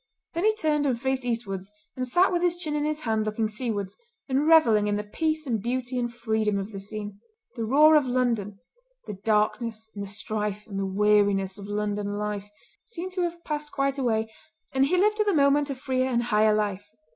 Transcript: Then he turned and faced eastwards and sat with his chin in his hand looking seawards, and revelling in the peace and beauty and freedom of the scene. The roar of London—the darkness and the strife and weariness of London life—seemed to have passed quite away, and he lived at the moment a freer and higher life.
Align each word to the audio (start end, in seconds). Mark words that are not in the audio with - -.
Then 0.33 0.45
he 0.45 0.55
turned 0.55 0.87
and 0.87 0.99
faced 0.99 1.25
eastwards 1.25 1.71
and 1.95 2.07
sat 2.07 2.31
with 2.33 2.41
his 2.41 2.57
chin 2.57 2.73
in 2.73 2.85
his 2.85 3.01
hand 3.01 3.23
looking 3.23 3.47
seawards, 3.47 3.95
and 4.27 4.47
revelling 4.47 4.87
in 4.87 4.95
the 4.95 5.03
peace 5.03 5.45
and 5.45 5.61
beauty 5.61 5.99
and 5.99 6.11
freedom 6.11 6.57
of 6.57 6.71
the 6.71 6.79
scene. 6.79 7.19
The 7.55 7.65
roar 7.65 7.95
of 7.95 8.07
London—the 8.07 9.13
darkness 9.23 9.91
and 9.93 10.01
the 10.03 10.07
strife 10.09 10.65
and 10.65 10.95
weariness 10.95 11.59
of 11.59 11.67
London 11.67 12.13
life—seemed 12.15 13.11
to 13.11 13.21
have 13.21 13.43
passed 13.43 13.71
quite 13.71 13.99
away, 13.99 14.33
and 14.73 14.87
he 14.87 14.97
lived 14.97 15.19
at 15.19 15.27
the 15.27 15.35
moment 15.35 15.69
a 15.69 15.75
freer 15.75 16.09
and 16.09 16.23
higher 16.23 16.55
life. 16.55 16.89